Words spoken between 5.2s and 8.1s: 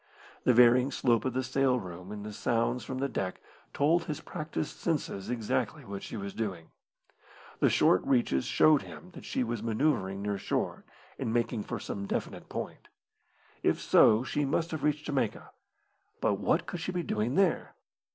exactly what she was doing. The short